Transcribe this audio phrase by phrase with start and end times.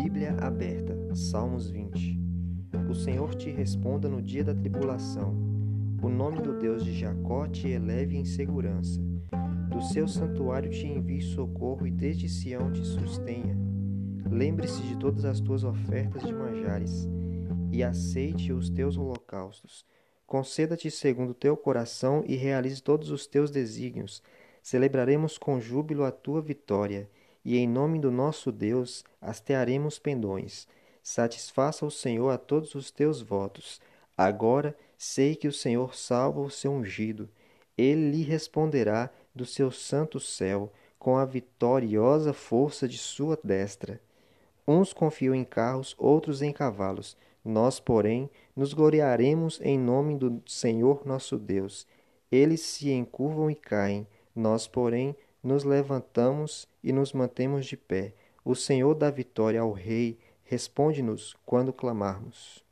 [0.00, 2.16] Bíblia aberta, Salmos 20.
[2.88, 5.34] O Senhor te responda no dia da tribulação.
[6.00, 9.00] O nome do Deus de Jacó te eleve em segurança.
[9.68, 13.58] Do seu santuário te envie socorro e desde Sião te sustenha.
[14.30, 17.08] Lembre-se de todas as tuas ofertas de manjares
[17.72, 19.84] e aceite os teus holocaustos.
[20.24, 24.22] Conceda-te segundo o teu coração e realize todos os teus desígnios.
[24.62, 27.10] Celebraremos com júbilo a tua vitória
[27.48, 30.68] e em nome do nosso Deus hastearemos pendões.
[31.02, 33.80] Satisfaça o Senhor a todos os teus votos.
[34.14, 37.26] Agora sei que o Senhor salva o seu ungido.
[37.74, 43.98] Ele lhe responderá do seu santo céu, com a vitoriosa força de sua destra.
[44.66, 47.16] Uns confiam em carros, outros em cavalos.
[47.42, 51.86] Nós, porém, nos gloriaremos em nome do Senhor nosso Deus.
[52.30, 54.06] Eles se encurvam e caem,
[54.36, 58.14] nós, porém, nos levantamos e nos mantemos de pé.
[58.44, 62.64] O Senhor dá vitória ao Rei, responde-nos quando clamarmos.